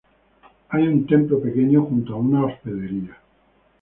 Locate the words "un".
0.87-1.05